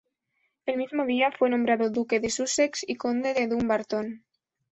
El 0.65 0.77
mismo 0.77 1.05
día, 1.05 1.31
fue 1.31 1.51
nombrado 1.51 1.91
Duque 1.91 2.19
de 2.19 2.31
Sussex 2.31 2.83
y 2.87 2.95
Conde 2.95 3.35
de 3.35 3.47
Dumbarton. 3.47 4.25